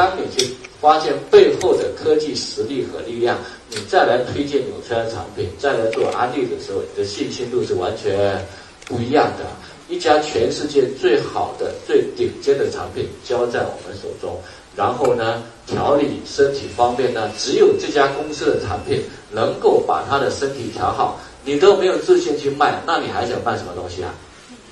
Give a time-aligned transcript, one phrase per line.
[0.00, 3.36] 当你去发现背后的科技实力和力量，
[3.68, 8.42] 你再来推荐纽崔莱产品，再来做安利的时候，你的信心度是完全
[8.86, 9.44] 不一样的。
[9.90, 14.40] 一家全世界最好的、最顶尖的产品交在我们手中，
[14.74, 24.14] 然后呢，调理身体方面呢，只有这家公司的产品能够把他的身体调好，你都没有自信去卖，那你还想卖什么东西啊？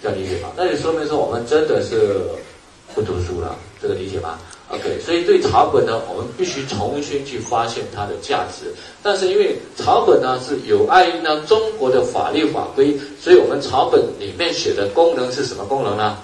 [0.00, 0.48] 要理解吗？
[0.56, 2.18] 那就说明说我们真的是
[2.94, 4.38] 不读书了，这个理解吗
[4.70, 8.72] ？OK，所以对草本呢，我们必须重新去发现它的价值。
[9.02, 16.18] 但是因为草本呢是有碍于呢中国的法律法规，所以我们草本里面写的功能是什么功能呢？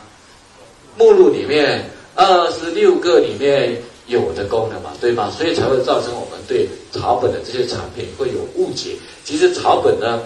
[0.97, 5.33] 目录里面二十六个里面有的功能嘛，对吧？
[5.37, 8.95] 所以才会造成我们对草本的这些产品会有误解。
[9.25, 10.21] 其实草本呢，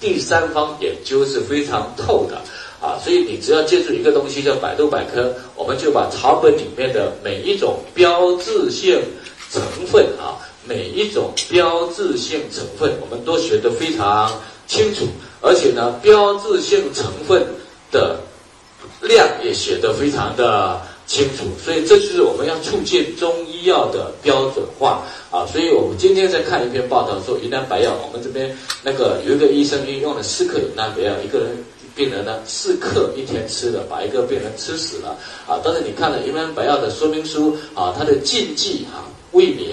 [0.00, 2.42] 第三方研究是非常透的。
[3.02, 9.00] 所以你只要借助一个东西叫百度百科，我们就把草本里面的每一种标志性
[9.50, 14.30] 成分啊，每一种标志性成分，我们都学得非常
[14.66, 15.06] 清楚，
[15.40, 17.46] 而且呢，标志性成分
[17.90, 18.20] 的
[19.00, 25.46] 量也写得非常的清楚，所以这就是我们要促进中医药的标准化啊。
[25.46, 31.64] 所以我们今天在看一篇报道说，云南白药，我们这边那个有一个医生运用了四克云南白药，一个人。
[31.98, 35.18] 病人呢，四克一天吃的，把一个病人吃死了
[35.48, 35.58] 啊！
[35.64, 39.66] 但是你看了云南白药的说明书啊，它的禁忌啊未明，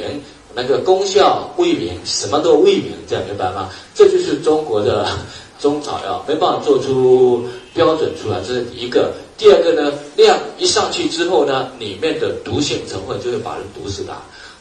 [0.55, 3.69] 那个功效未明，什么都未明，这样明白吗？
[3.93, 5.07] 这就是中国的
[5.59, 9.13] 中草药没办法做出标准出来，这是一个。
[9.37, 14.15] 第二个呢，量一上去之后呢，里面的毒性成分就会把人毒死的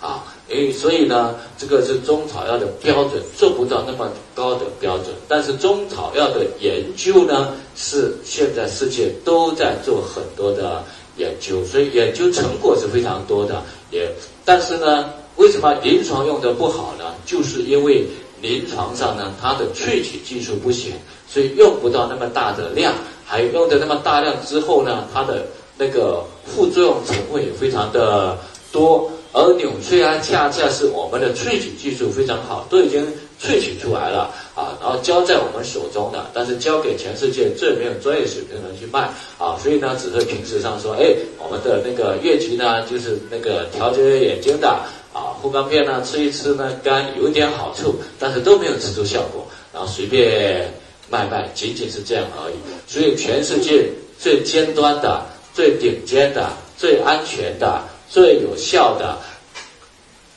[0.04, 0.24] 啊。
[0.48, 10.84] 诶，所以呢，这个是中草药的标准做不到那么高的标准，但是中草药的研究呢，是现在世界都在做很多的
[11.16, 13.62] 研究，所以研究成果是非常多的。
[13.90, 14.06] 也，
[14.44, 17.14] 但是呢，为什么临床用的不好呢？
[17.24, 18.04] 就是因为
[18.42, 20.92] 临床上呢，它的萃取技术不行，
[21.26, 22.92] 所以用不到那么大的量，
[23.24, 25.46] 还用的那么大量之后呢，它的
[25.78, 28.38] 那个副作用成分也非常的
[28.70, 29.10] 多。
[29.34, 33.04] 而纽崔莱恰恰是我们的萃取技术非常好，都已经
[33.42, 44.68] 萃取出来了啊，然后交在我们手中的，但是交给全世界最没有专业水平的人去卖啊，所以呢，只是平时上说，哎，我们的那个月菊呢，就是那个调节眼睛的
[45.12, 50.72] 啊，护肝片呢，吃一吃呢，肝有点好处，但是都没有吃出效果，然后随便
[51.10, 52.54] 卖卖，仅仅是这样而已。
[52.86, 57.82] 所以全世界最尖端的、最顶尖的、最安全的。
[58.14, 59.18] 最有效的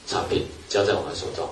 [0.07, 1.47] 产品交在我们手中，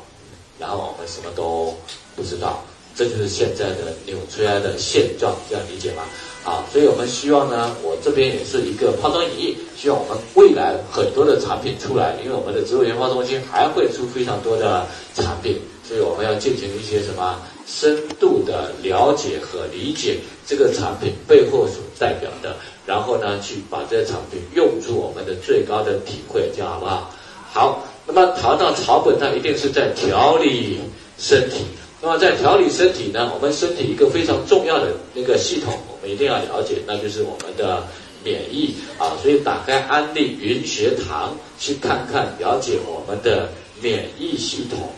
[0.58, 1.78] 然后我们什么都
[2.16, 2.64] 不知道，
[2.96, 6.02] 这就是现在的纽崔莱的现状，这样理解吗？
[6.44, 22.56] 好，所以我们希望呢，我这边也是一个抛砖引玉，希望我们未来很多的产品出来，因为我们的植物研发中心还会出非常多的产品，所以我们要进行一些什么深度的了解和理解这个产品背后所代表的。
[22.88, 27.12] 然后呢，去把这个产品用出我们的最高的体会，这样好不好？
[27.52, 30.80] 好，那么谈到草本，它一定是在调理
[31.18, 31.66] 身体。
[32.02, 37.84] 那么在调理身体呢，我们身体一个非常重要的那个系统，我们一定要了解，那就是我们的
[38.24, 39.18] 免疫啊。
[39.22, 43.50] 所以打开安利云学堂，去看看了解我们的
[43.82, 44.90] 免疫系统。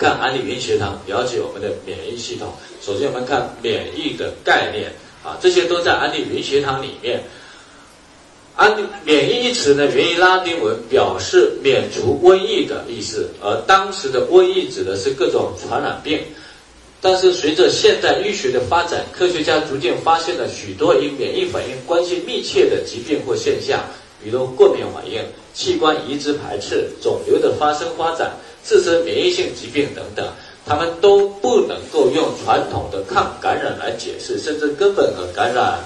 [0.00, 2.48] 看安利云学堂，了解我们的免疫系统。
[2.80, 4.90] 首先，我们看免疫的概念
[5.22, 7.22] 啊，这些都在安利云学堂里面。
[8.56, 8.74] 安
[9.04, 13.28] 免疫一词呢，源于拉丁文，表示免除瘟疫的意思。
[13.42, 16.18] 而当时的瘟疫指的是各种传染病。
[17.02, 23.78] 但是，随着现代医学的发展，科学家逐渐发现了许多与免疫反应关系密切的疾病或现象，
[24.24, 25.22] 比如过敏反应、
[25.52, 28.32] 器官移植排斥、肿瘤的发生发展。
[28.62, 30.26] 自身免疫性疾病等等，
[30.66, 35.80] 他们都不能够用传统的抗感染来解释，甚至根本和感染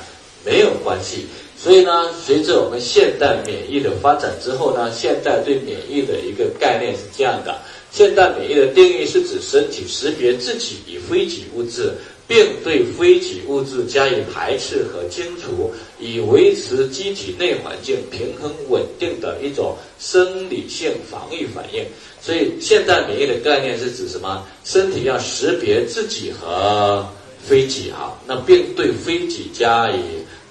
[0.44, 1.26] 没有关系。
[1.56, 7.56] 所以呢，随着我们现代免疫的发展之后呢，现代对免疫的一个概念是这样的：
[7.90, 11.92] 现代免疫的定义是指身体识别自己与非己物质。
[12.26, 21.84] 并对非己物质加以排斥和清除，以维持机体内环境平衡稳定的一种生理性防御反应。
[22.20, 24.42] 所以，现代免疫的概念是指什么？
[24.64, 27.06] 身体要识别自己和
[27.46, 29.98] 非己啊，那并对非己加以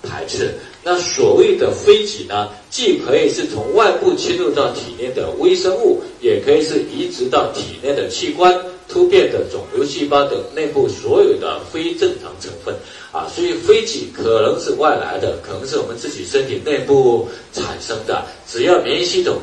[0.03, 0.53] 排斥。
[0.83, 8.53] 那所谓的非己呢，既可以是从外部侵入到体内的微生物，也可以是移植到体内的器官。
[8.93, 12.75] 突变的肿瘤细胞等内部所有的非正常成分
[13.11, 18.23] 啊，所以非己可能是外来的，可能是我们自己身体内部产生的。
[18.47, 19.39] 只要免疫系统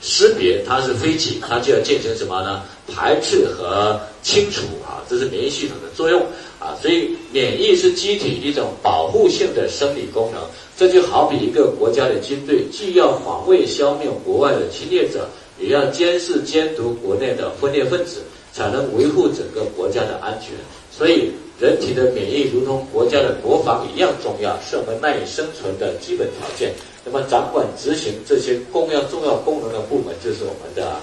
[0.00, 2.62] 识别它是非己，它就要进行什么呢？
[2.86, 6.22] 排斥和清除啊，这是免疫系统的作用
[6.60, 6.78] 啊。
[6.80, 10.40] 所以免疫是机体一种保护性的生理功能。
[10.78, 15.28] 这就好比一个国家的军队，既要防卫消灭国外的侵略者，
[15.58, 20.52] 也要监视监督国内的分裂分子，才能维护整个国家的安全。
[20.90, 26.74] 所以，人体的免疫如同国家的国防一样重要，是我们赖以生存的基本条件。
[27.04, 30.96] 那么，掌管执行这些重要重要功能的部门，就是我们的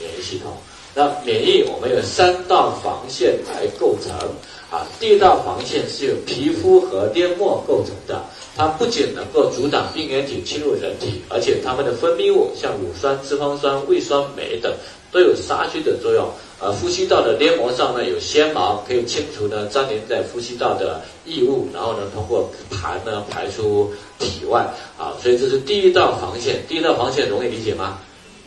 [0.00, 0.52] 免疫系统。
[0.94, 4.10] 那免疫我们有三道防线来构成
[4.70, 8.24] 啊，第一道防线是由皮肤和黏膜构成的。
[8.56, 14.72] 它不仅能够阻挡病原体侵入人体，而且它们的分泌物像乳酸、脂肪酸、胃酸、酶等
[15.12, 16.26] 都有杀菌的作用。
[16.58, 24.66] 呃，呼吸道的黏膜上呢有纤毛，可以清除呢粘连在呼吸道的异物，然后呢通过痰呢排出体外。
[24.96, 26.64] 啊，所以这是第一道防线。
[26.66, 27.98] 第一道防线容易理解吗？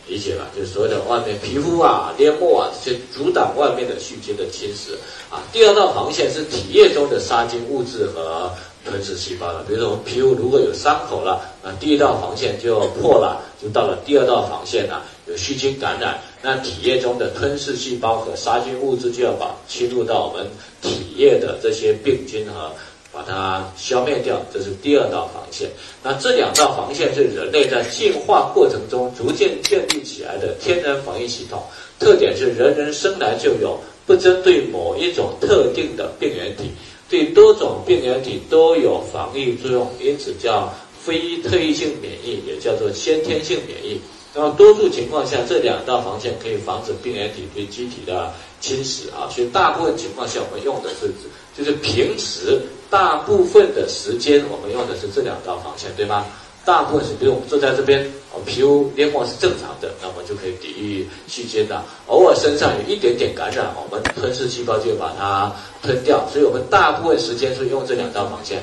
[0.07, 4.93] 理解了，就是所谓的外面皮肤啊、黏膜啊这些阻挡外面的细菌的侵蚀。
[5.31, 8.51] 啊，第二道防线是体液中的杀菌物质和。
[8.85, 20.47] 吞噬细胞了，比如说我们皮肤如果有伤口了，那第一道防线就要破了，就到了第二道防线了，有细菌感染，那体液中的吞噬细胞和杀菌物质就要把侵入到我们
[20.81, 22.71] 体液的这些病菌和
[23.11, 25.69] 把它消灭掉，这是第二道防线。
[26.01, 31.61] 那这两道防线是人类在进化过程中逐渐建立起来的天然防御系统，
[31.99, 36.71] 特点是人人生来就有，不针对某一种特定的病原体。
[37.09, 40.71] 对多种病原体都有防御作用，因此叫
[41.01, 43.99] 非特异性免疫，也叫做先天性免疫。
[44.31, 49.27] 那么多数情况下，这两道防线可以防止病原体对机体的侵蚀啊。
[49.33, 51.11] 所以大部分情况下，我们用的是，
[51.57, 52.61] 就是平时
[52.91, 56.27] 大部分的时间，我们用的是这两道防线，对吗？
[56.65, 61.81] 大部分是，比如我们坐在这边，我们皮肤黏膜是正常的，那么就可以抵御细菌的。
[62.07, 65.51] 偶尔身上有一点点感染，我们吞噬细胞就把它
[65.81, 66.27] 吞掉。
[66.31, 68.61] 所以我们大部分时间是用这两道防线，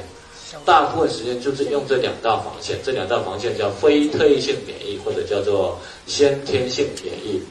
[0.65, 2.79] 大部分时间就是用这两道防线。
[2.85, 5.77] 这两道防线叫非特异性免疫，或者叫做
[6.07, 7.43] 先天性免疫。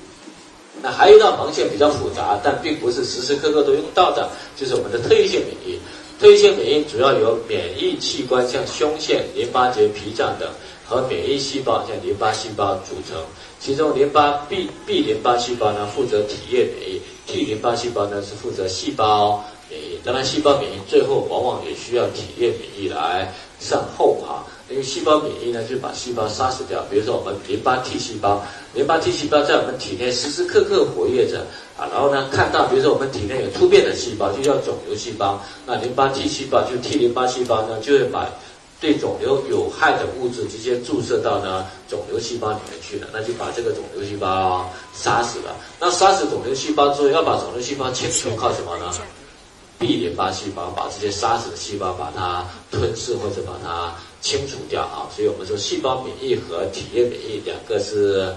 [0.82, 5.80] 那还有一道防线比较复杂，但并不是时时刻刻都用到的，就是我们的特异性免疫。
[6.18, 10.50] 特异性免疫主要由免疫器官，像胸腺、淋巴结、脾脏等，
[10.86, 13.22] 和免疫细胞，像淋巴细胞组成。
[13.60, 20.00] 其中，淋巴 B B 淋巴细胞呢负责体液免疫，T 淋巴细胞呢是负责细胞免疫。
[20.06, 24.48] 当然，细胞免疫最后往往也需要体液免疫来善后啊。
[24.68, 26.84] 因为细胞免疫呢，就把细胞杀死掉。
[26.90, 31.42] 比如说，我们淋巴 T 细胞，淋巴 T 细胞在我们体内时时刻刻活跃着
[31.78, 31.86] 啊。
[31.94, 35.40] 然后呢，看到比如说我们体内有突变的细胞，就叫肿瘤细胞。
[35.68, 38.28] 那淋巴 T 细胞就 T 淋巴细胞呢，就会把
[38.82, 45.56] 对肿瘤有害的物质直接注射到呢肿瘤细胞里面去了，那就把这个肿瘤细胞杀死了。
[45.80, 48.92] 那杀死肿瘤细胞之后，要把肿瘤细胞清除，靠什么呢
[49.78, 53.94] ？B 淋巴细胞把这些杀死的细胞把它吞噬或者把它。
[54.26, 58.28] 清除掉啊，所以我们说细胞免疫和体液免疫两个是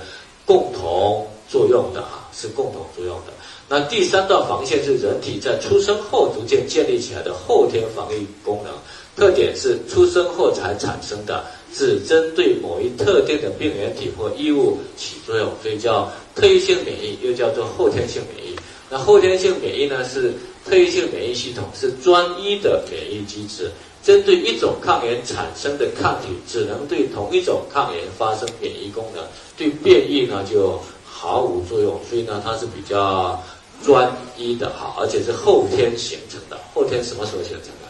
[0.44, 3.32] 共同作用的啊，是共同作用的。
[3.70, 8.73] 那第三道防线是人体在出生后逐渐建立起来的后天防御功能，
[9.17, 11.43] 特点是出生后才产生的，
[11.75, 18.54] 只针对某一特定的病原体或异物起作用，所以叫特异性免疫，又叫做后天性免疫。
[18.90, 20.35] 那后天性免疫呢，是
[20.66, 23.71] 特异性免疫系统是专一的免疫机制。
[24.09, 29.23] 针对一种抗原产生的抗体，只能对同一种抗原发生免疫功能，
[29.55, 32.00] 对变异呢就毫无作用。
[32.09, 33.38] 所以呢，它是比较
[33.85, 36.59] 专一的哈，而且是后天形成的。
[36.73, 37.88] 后天什么时候形成的？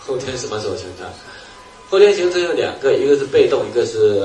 [0.00, 1.06] 后天什么时候形成？
[1.88, 4.20] 后天形成有两个，一个是被动，一个是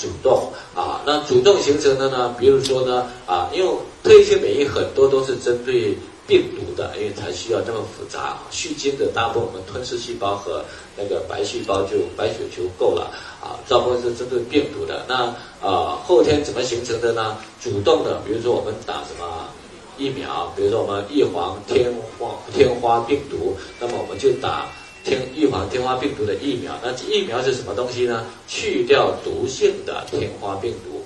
[0.00, 1.02] 主动啊。
[1.04, 3.72] 那主动形成的呢，比如说呢啊，因为
[4.04, 5.98] 特异性免疫很多都是针对。
[6.26, 8.38] 病毒的，因为才需要这么复杂。
[8.50, 10.64] 细菌的大部分我们吞噬细胞和
[10.96, 15.04] 那个白细胞就白血球够了啊，大部分是针对病毒的。
[15.08, 15.26] 那
[15.60, 17.36] 啊，后天怎么形成的呢？
[17.62, 19.48] 主动的，比如说我们打什么
[19.96, 24.68] 疫苗，比如说我们预防天花天花病毒，那么我们就打
[25.04, 26.72] 天预防天花病毒的疫苗。
[26.82, 28.26] 那疫苗是什么东西呢？
[28.48, 31.04] 去掉毒性的天花病毒，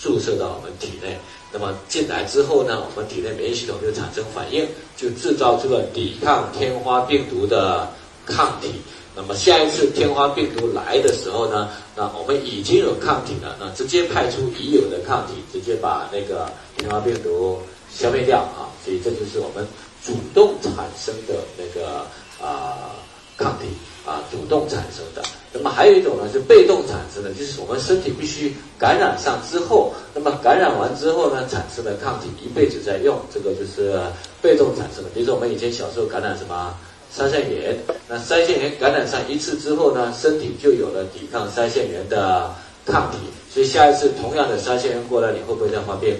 [0.00, 1.18] 注射到我们体内。
[1.54, 7.88] 那么进来之后呢，我们体内免疫系统就产生反应，就制造出了抵抗天花病毒的
[8.26, 8.72] 抗体。
[9.14, 18.66] 那么下一次天花病毒来的时候呢，那我们已经有抗体了，那直接派出已有的抗体，直接把那个天花病毒消灭掉啊。
[18.84, 19.64] 所以这就是我们
[20.04, 22.04] 主动产生的那个
[22.44, 22.90] 啊
[23.36, 23.66] 抗体
[24.04, 25.22] 啊，主动产生的。
[25.52, 34.00] 那么还有一种呢是被动产生的，就是我们身体必须感染上之后，那么感染完之后呢产生的抗体一辈子在用，这个就是
[34.42, 35.10] 被动产生的。
[35.14, 36.74] 比如说我们以前小时候感染什么？
[37.16, 42.52] 腮腺炎，那腮腺炎感染上一次之后呢，身体就有了抵抗腮腺炎的
[42.84, 46.16] 抗体，所以下一次同样的腮腺炎过来，你会不会再发病？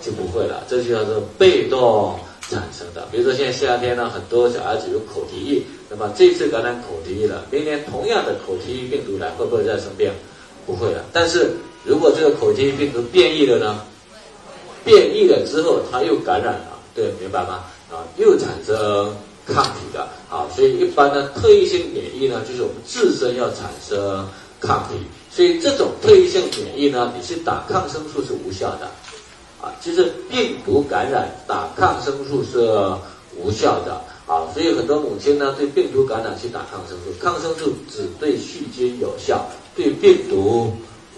[0.00, 3.06] 就不会了，这就叫做被动产生的。
[3.12, 10.10] 比如说现在夏天呢，很多小孩子有口蹄疫，那么这次感染口蹄疫了，明年同样的口蹄疫病毒来，会不会再生病？
[10.64, 11.04] 不会了。
[11.12, 11.50] 但是
[11.84, 13.82] 如果这个口蹄疫病毒变异了呢？
[14.84, 17.64] 变异了之后，它又感染了，对，明白吗？
[17.90, 19.14] 啊，又产生。
[19.46, 24.24] 抗体的啊，所以一般呢，特异性免疫呢，就是我们自身要产生
[24.60, 24.94] 抗体，
[25.28, 28.86] 所以这种特异性免疫呢，你是打抗生素是无效的，
[29.60, 32.60] 啊，就是病毒感染打抗生素是
[33.34, 39.44] 无效的啊，所以很多母亲呢对病毒感染去打抗生素，抗生素只对细菌有效，
[39.74, 40.72] 对病毒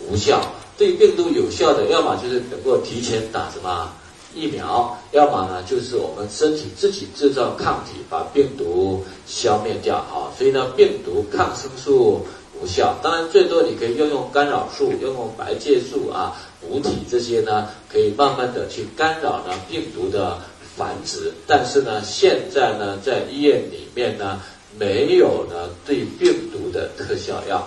[0.08, 0.40] 无效，
[0.78, 3.92] 对病毒有效的，要么就是能够提前打什么。
[4.34, 10.32] 疫苗，要么呢，就是我们身体自己制造抗体，把病毒消灭掉啊。
[10.38, 12.24] 所以呢，病毒抗生素
[12.58, 12.96] 无效。
[13.02, 20.38] 当然，最多你可以用用干扰素，用用白介素啊，补体这些呢，可以慢慢的去干扰呢病毒的
[20.76, 21.32] 繁殖。
[21.46, 24.40] 但是呢，现在呢，在医院里面呢，
[24.78, 27.66] 没有呢对病毒的特效药，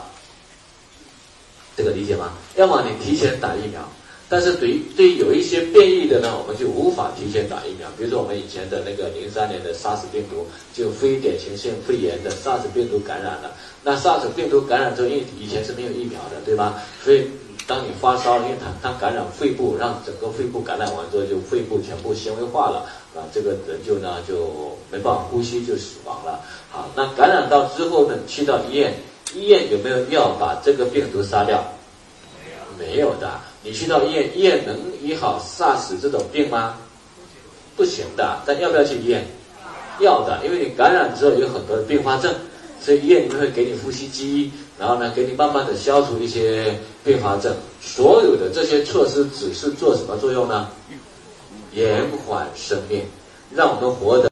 [1.76, 2.34] 这个理解吗？
[2.56, 3.88] 要么你提前打疫苗。
[4.28, 7.88] 但是对于对于有一些变异的呢，我们就无法提前打疫苗。
[7.96, 13.56] 比如说我们以前的那个零三年的 SARS 病毒，就非典型性肺炎的 SARS 病毒感染了。
[13.84, 16.82] 那 SARS 病毒感染之后，因为以前是没有疫苗的，对吧？
[17.04, 17.28] 所以
[17.68, 26.42] 当你发烧，因为它它感染肺部，让整个肺部感染完之后，就肺部全部纤维化了，啊，这个人就呢就没办法呼吸，就死亡了。
[26.70, 28.94] 好，那感染到之后呢，去到医院，
[29.34, 31.64] 医院有没有药把这个病毒杀掉？
[32.78, 33.32] 没有的。
[33.64, 36.78] 你去到医院，医院能医好 SARS 这种病吗？
[37.76, 38.42] 不行的。
[38.46, 39.26] 但要不要去医院？
[40.00, 42.36] 要的，因为你感染之后有很多的并发症，
[42.82, 47.55] 所以医院里面会给你呼吸机，然后呢，给你慢慢的消除一些并发症。
[47.82, 50.70] 所有的这些措施只是做什么作用呢？
[51.74, 53.03] 延缓生命，
[53.53, 54.24] 让我们活得。